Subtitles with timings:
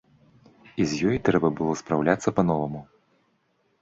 [0.83, 2.81] І з ёй трэба было спраўляцца па-новаму.